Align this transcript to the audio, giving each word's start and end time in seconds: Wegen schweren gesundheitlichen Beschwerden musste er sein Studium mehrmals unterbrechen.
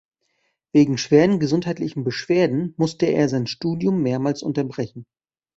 Wegen 0.71 0.97
schweren 0.97 1.39
gesundheitlichen 1.39 2.03
Beschwerden 2.03 2.73
musste 2.75 3.05
er 3.05 3.29
sein 3.29 3.45
Studium 3.45 4.01
mehrmals 4.01 4.41
unterbrechen. 4.41 5.05